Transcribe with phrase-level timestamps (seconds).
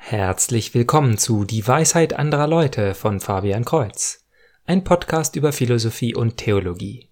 [0.00, 4.24] Herzlich willkommen zu Die Weisheit anderer Leute von Fabian Kreuz,
[4.64, 7.10] ein Podcast über Philosophie und Theologie.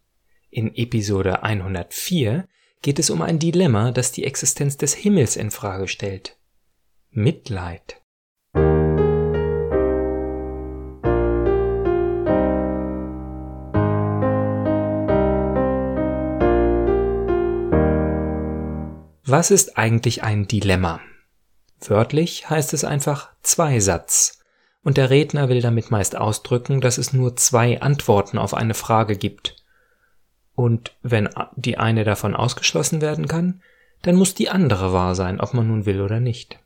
[0.48, 2.48] In Episode 104
[2.80, 6.38] geht es um ein Dilemma, das die Existenz des Himmels in Frage stellt.
[7.10, 8.00] Mitleid.
[19.24, 21.00] Was ist eigentlich ein Dilemma?
[21.80, 24.40] Wörtlich heißt es einfach Zweisatz,
[24.82, 29.16] und der Redner will damit meist ausdrücken, dass es nur zwei Antworten auf eine Frage
[29.16, 29.56] gibt.
[30.54, 33.62] Und wenn die eine davon ausgeschlossen werden kann,
[34.02, 36.58] dann muss die andere wahr sein, ob man nun will oder nicht.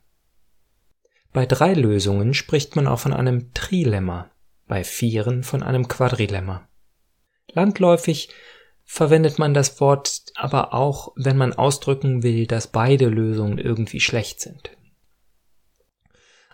[1.32, 4.30] Bei drei Lösungen spricht man auch von einem Trilemma,
[4.68, 6.68] bei vieren von einem Quadrilemma.
[7.52, 8.28] Landläufig
[8.84, 14.40] verwendet man das Wort aber auch, wenn man ausdrücken will, dass beide Lösungen irgendwie schlecht
[14.40, 14.70] sind.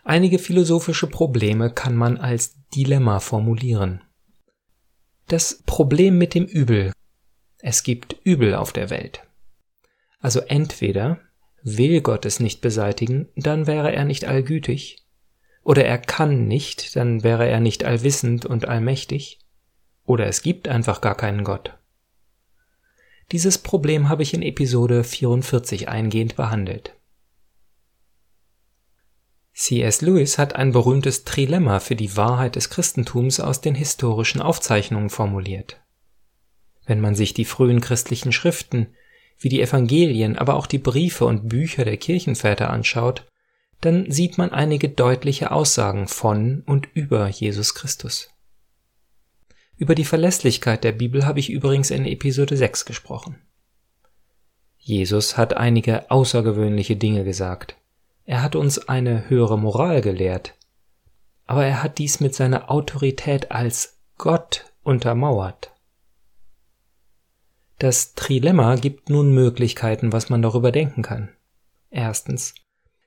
[0.09, 4.05] Einige philosophische Probleme kann man als Dilemma formulieren.
[5.27, 6.93] Das Problem mit dem Übel.
[7.59, 9.25] Es gibt Übel auf der Welt.
[10.21, 11.19] Also entweder
[11.65, 15.05] will Gott es nicht beseitigen, dann wäre er nicht allgütig,
[15.65, 19.41] oder er kann nicht, dann wäre er nicht allwissend und allmächtig,
[20.05, 21.77] oder es gibt einfach gar keinen Gott.
[23.33, 26.95] Dieses Problem habe ich in Episode 44 eingehend behandelt.
[29.59, 30.03] C.S.
[30.03, 35.81] Lewis hat ein berühmtes Trilemma für die Wahrheit des Christentums aus den historischen Aufzeichnungen formuliert.
[36.85, 38.89] Wenn man sich die frühen christlichen Schriften,
[39.39, 43.27] wie die Evangelien, aber auch die Briefe und Bücher der Kirchenväter anschaut,
[43.81, 48.29] dann sieht man einige deutliche Aussagen von und über Jesus Christus.
[49.79, 53.41] Über die Verlässlichkeit der Bibel habe ich übrigens in Episode 6 gesprochen.
[54.77, 57.79] Jesus hat einige außergewöhnliche Dinge gesagt.
[58.27, 60.55] Er hat uns eine höhere Moral gelehrt.
[61.47, 65.73] Aber er hat dies mit seiner Autorität als Gott untermauert.
[67.79, 71.29] Das Trilemma gibt nun Möglichkeiten, was man darüber denken kann.
[71.91, 72.55] Erstens,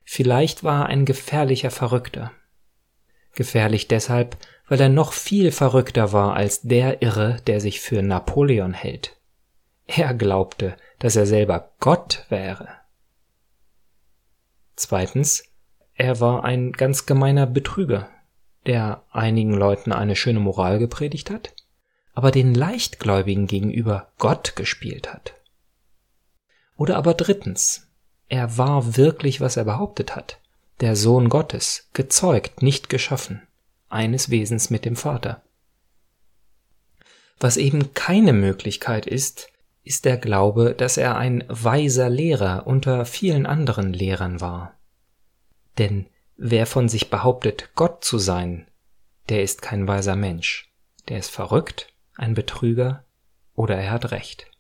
[0.05, 2.31] vielleicht war er ein gefährlicher Verrückter.
[3.33, 8.73] Gefährlich deshalb, weil er noch viel verrückter war als der Irre, der sich für Napoleon
[8.73, 9.17] hält.
[9.85, 12.78] Er glaubte, dass er selber Gott wäre.
[14.79, 15.43] Zweitens,
[15.93, 18.09] er war ein ganz gemeiner Betrüger,
[18.65, 21.53] der einigen Leuten eine schöne Moral gepredigt hat,
[22.13, 25.33] aber den Leichtgläubigen gegenüber Gott gespielt hat.
[26.77, 27.89] Oder aber drittens,
[28.29, 30.39] er war wirklich, was er behauptet hat,
[30.79, 33.41] der Sohn Gottes, gezeugt, nicht geschaffen
[33.89, 35.41] eines Wesens mit dem Vater.
[37.37, 39.49] Was eben keine Möglichkeit ist,
[39.89, 44.79] ist der Glaube, dass er ein weiser Lehrer unter vielen anderen Lehrern war.
[45.79, 46.05] Denn
[46.37, 48.67] wer von sich behauptet, Gott zu sein,
[49.29, 50.71] der ist kein weiser Mensch,
[51.07, 53.03] der ist verrückt, ein Betrüger
[53.55, 54.51] oder er hat recht.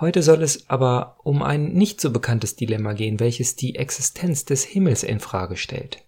[0.00, 4.64] Heute soll es aber um ein nicht so bekanntes Dilemma gehen, welches die Existenz des
[4.64, 6.04] Himmels in Frage stellt.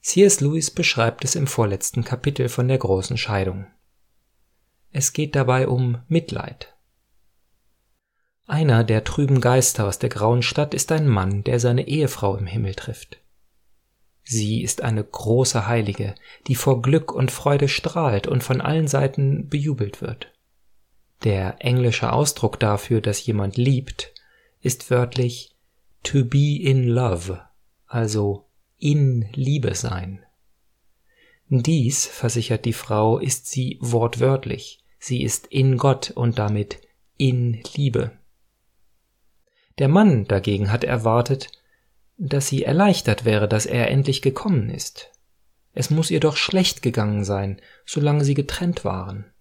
[0.00, 0.40] C.S.
[0.40, 3.66] Lewis beschreibt es im vorletzten Kapitel von der großen Scheidung.
[4.92, 6.74] Es geht dabei um Mitleid.
[8.46, 12.46] Einer der trüben Geister aus der grauen Stadt ist ein Mann, der seine Ehefrau im
[12.46, 13.20] Himmel trifft.
[14.24, 16.14] Sie ist eine große Heilige,
[16.46, 20.32] die vor Glück und Freude strahlt und von allen Seiten bejubelt wird.
[21.24, 24.14] Der englische Ausdruck dafür, dass jemand liebt,
[24.60, 25.56] ist wörtlich
[26.02, 27.40] to be in love,
[27.86, 28.46] also
[28.78, 30.24] in Liebe sein.
[31.50, 36.80] Dies, versichert die Frau, ist sie wortwörtlich, sie ist in Gott und damit
[37.16, 38.12] in Liebe.
[39.78, 41.50] Der Mann dagegen hat erwartet,
[42.18, 45.10] dass sie erleichtert wäre, dass er endlich gekommen ist.
[45.72, 49.32] Es muss ihr doch schlecht gegangen sein, solange sie getrennt waren.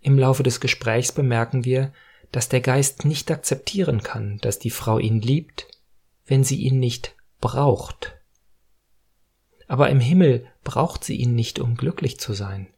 [0.00, 1.92] Im Laufe des Gesprächs bemerken wir,
[2.32, 5.68] dass der Geist nicht akzeptieren kann, dass die Frau ihn liebt,
[6.24, 8.15] wenn sie ihn nicht braucht.
[9.66, 12.68] Aber im Himmel braucht sie ihn nicht, um glücklich zu sein.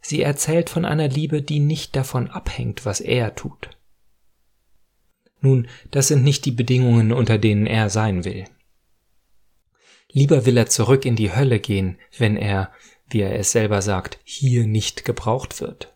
[0.00, 3.70] Sie erzählt von einer Liebe, die nicht davon abhängt, was er tut.
[5.40, 8.44] Nun, das sind nicht die Bedingungen, unter denen er sein will.
[10.10, 12.70] Lieber will er zurück in die Hölle gehen, wenn er,
[13.08, 15.94] wie er es selber sagt, hier nicht gebraucht wird.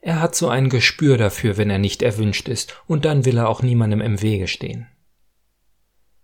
[0.00, 3.48] Er hat so ein Gespür dafür, wenn er nicht erwünscht ist, und dann will er
[3.48, 4.86] auch niemandem im Wege stehen.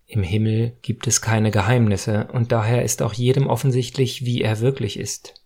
[0.06, 4.98] Im Himmel gibt es keine Geheimnisse, und daher ist auch jedem offensichtlich, wie er wirklich
[4.98, 5.42] ist.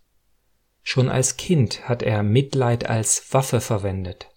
[0.83, 4.29] Schon als Kind hat er Mitleid als Waffe verwendet.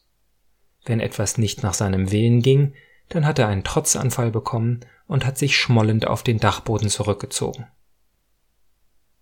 [0.85, 2.75] Wenn etwas nicht nach seinem Willen ging,
[3.09, 7.67] dann hat er einen Trotzanfall bekommen und hat sich schmollend auf den Dachboden zurückgezogen.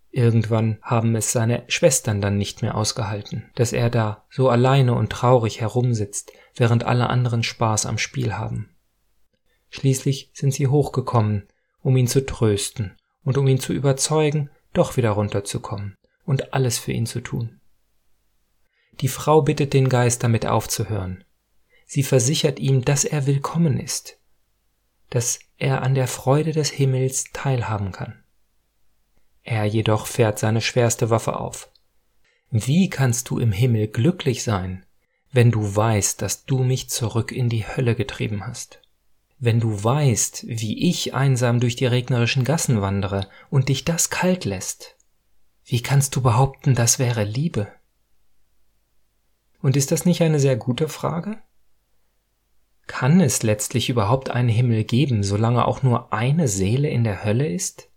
[0.09, 5.11] Irgendwann haben es seine Schwestern dann nicht mehr ausgehalten, dass er da so alleine und
[5.11, 8.69] traurig herumsitzt, während alle anderen Spaß am Spiel haben.
[9.73, 11.47] Schließlich sind sie hochgekommen,
[11.81, 16.91] um ihn zu trösten und um ihn zu überzeugen, doch wieder runterzukommen und alles für
[16.91, 17.59] ihn zu tun.
[19.01, 21.23] Die Frau bittet den Geist damit aufzuhören.
[21.87, 24.19] Sie versichert ihm, dass er willkommen ist,
[25.09, 28.23] dass er an der Freude des Himmels teilhaben kann.
[29.41, 31.71] Er jedoch fährt seine schwerste Waffe auf.
[32.51, 34.85] Wie kannst du im Himmel glücklich sein,
[35.31, 38.82] wenn du weißt, dass du mich zurück in die Hölle getrieben hast?
[39.39, 44.45] Wenn du weißt, wie ich einsam durch die regnerischen Gassen wandere und dich das kalt
[44.45, 44.95] lässt,
[45.65, 47.67] wie kannst du behaupten, das wäre Liebe?
[49.61, 51.41] Und ist das nicht eine sehr gute Frage?
[52.85, 57.47] Kann es letztlich überhaupt einen Himmel geben, solange auch nur eine Seele in der Hölle
[57.47, 57.89] ist?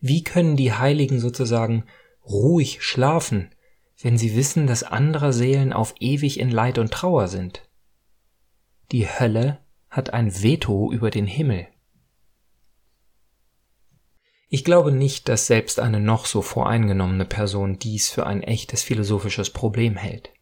[0.00, 1.84] Wie können die Heiligen sozusagen
[2.26, 3.54] ruhig schlafen,
[4.02, 7.68] wenn sie wissen, dass andere Seelen auf ewig in Leid und Trauer sind?
[8.90, 9.63] Die Hölle
[9.94, 11.68] hat ein Veto über den Himmel.
[14.48, 19.50] Ich glaube nicht, dass selbst eine noch so voreingenommene Person dies für ein echtes philosophisches
[19.50, 20.32] Problem hält.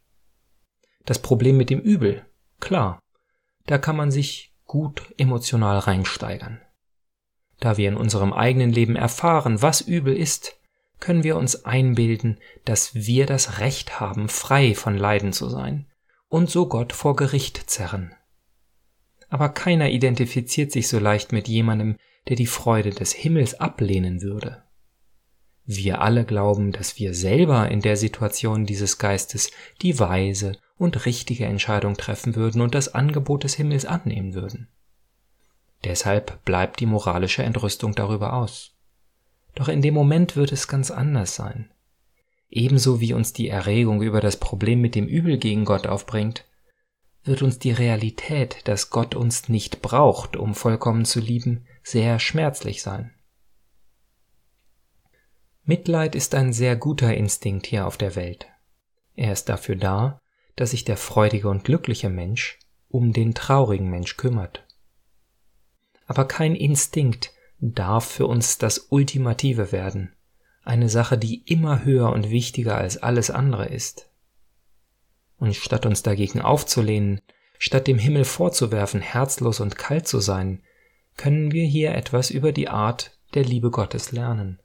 [1.05, 2.25] Das Problem mit dem Übel,
[2.61, 2.99] klar,
[3.67, 6.63] da kann man sich gut emotional reinsteigern.
[7.61, 10.57] Da wir in unserem eigenen Leben erfahren, was übel ist,
[10.99, 15.91] können wir uns einbilden, dass wir das Recht haben, frei von Leiden zu sein
[16.29, 18.15] und so Gott vor Gericht zerren.
[19.33, 21.97] Aber keiner identifiziert sich so leicht mit jemandem,
[22.29, 24.63] der die Freude des Himmels ablehnen würde.
[25.65, 29.51] Wir alle glauben, dass wir selber in der Situation dieses Geistes
[29.81, 34.69] die weise und richtige Entscheidung treffen würden und das Angebot des Himmels annehmen würden.
[35.83, 38.77] Deshalb bleibt die moralische Entrüstung darüber aus.
[39.55, 41.71] Doch in dem Moment wird es ganz anders sein.
[42.51, 46.45] Ebenso wie uns die Erregung über das Problem mit dem Übel gegen Gott aufbringt,
[47.25, 52.83] wird uns die Realität, dass Gott uns nicht braucht, um vollkommen zu lieben, sehr schmerzlich
[52.83, 53.13] sein.
[55.65, 58.47] Mitleid ist ein sehr guter Instinkt hier auf der Welt.
[59.15, 60.19] Er ist dafür da,
[60.57, 62.59] dass sich der freudige und glückliche Mensch
[62.89, 64.67] um den traurigen Mensch kümmert
[66.13, 70.15] aber kein Instinkt darf für uns das Ultimative werden,
[70.63, 74.11] eine Sache, die immer höher und wichtiger als alles andere ist.
[75.43, 77.21] Und statt uns dagegen aufzulehnen,
[77.59, 80.63] statt dem Himmel vorzuwerfen, herzlos und kalt zu sein,
[81.17, 84.61] können wir hier etwas über die Art der Liebe Gottes lernen.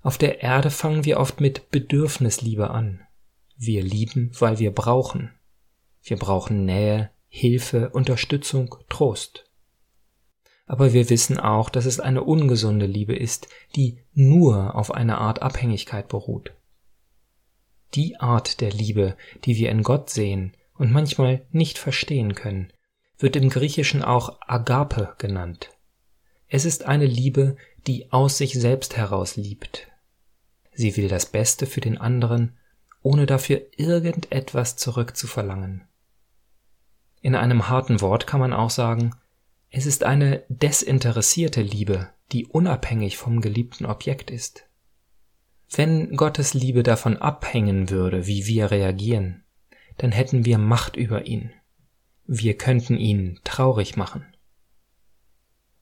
[0.00, 3.00] Auf der Erde fangen wir oft mit Bedürfnisliebe an.
[3.58, 5.34] Wir lieben, weil wir brauchen.
[6.02, 9.44] Wir brauchen Nähe, Hilfe, Unterstützung, Trost
[10.68, 15.42] aber wir wissen auch, dass es eine ungesunde Liebe ist, die nur auf einer Art
[15.42, 16.52] Abhängigkeit beruht.
[17.94, 22.72] Die Art der Liebe, die wir in Gott sehen und manchmal nicht verstehen können,
[23.18, 25.70] wird im Griechischen auch Agape genannt.
[26.48, 27.56] Es ist eine Liebe,
[27.86, 29.88] die aus sich selbst heraus liebt.
[30.72, 32.56] Sie will das Beste für den anderen,
[33.02, 35.88] ohne dafür irgendetwas zurückzuverlangen.
[37.20, 39.14] In einem harten Wort kann man auch sagen,
[39.70, 44.67] es ist eine desinteressierte Liebe, die unabhängig vom geliebten Objekt ist.
[45.70, 49.44] Wenn Gottes Liebe davon abhängen würde, wie wir reagieren,
[49.98, 51.52] dann hätten wir Macht über ihn.
[52.26, 54.26] Wir könnten ihn traurig machen.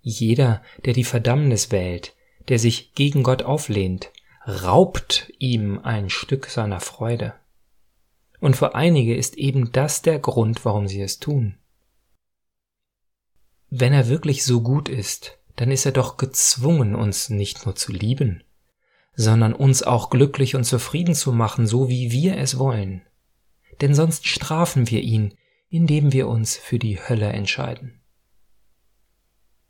[0.01, 2.15] Jeder, der die Verdammnis wählt,
[2.49, 4.13] der sich gegen Gott auflehnt,
[4.47, 7.35] raubt ihm ein Stück seiner Freude.
[8.41, 11.59] Und für einige ist eben das der Grund, warum sie es tun.
[13.69, 17.93] Wenn er wirklich so gut ist, dann ist er doch gezwungen, uns nicht nur zu
[17.93, 18.45] lieben,
[19.17, 23.03] sondern uns auch glücklich und zufrieden zu machen, so wie wir es wollen.
[23.81, 25.35] Denn sonst strafen wir ihn,
[25.69, 28.01] indem wir uns für die Hölle entscheiden.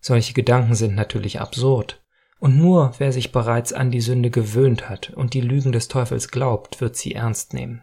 [0.00, 2.02] Solche Gedanken sind natürlich absurd,
[2.38, 6.28] und nur wer sich bereits an die Sünde gewöhnt hat und die Lügen des Teufels
[6.28, 7.82] glaubt, wird sie ernst nehmen.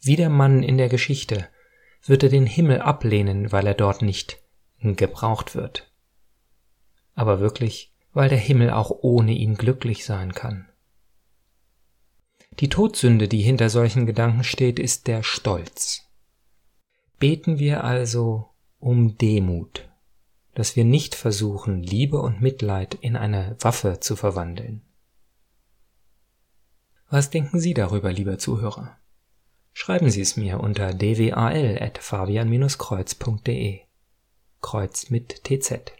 [0.00, 1.48] Wie der Mann in der Geschichte
[2.04, 4.38] wird er den Himmel ablehnen, weil er dort nicht
[4.82, 5.90] gebraucht wird.
[7.14, 10.68] Aber wirklich, weil der Himmel auch ohne ihn glücklich sein kann.
[12.58, 16.06] Die Todsünde, die hinter solchen Gedanken steht, ist der Stolz.
[17.18, 18.48] Beten wir also
[18.78, 19.88] um Demut,
[20.54, 24.82] dass wir nicht versuchen, Liebe und Mitleid in eine Waffe zu verwandeln.
[27.08, 28.96] Was denken Sie darüber, lieber Zuhörer?
[29.72, 33.80] schreiben Sie es mir unter dwal.fabian-kreuz.de.
[34.60, 35.99] Kreuz mit TZ.